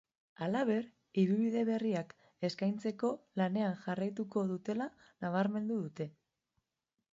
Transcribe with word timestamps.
Halaber, 0.43 0.85
ibilbide 1.23 1.61
berriak 1.67 2.15
eskaintzeko 2.49 3.13
lanean 3.43 3.77
jarraituko 3.85 4.45
dutela 4.55 4.91
nabarmendu 5.27 5.81
dute. 5.87 6.09